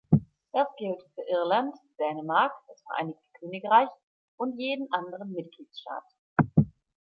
[0.51, 3.89] Das gilt für Irland, Dänemark, das Vereinigte Königreich
[4.35, 6.03] und jeden anderen Mitgliedstaat.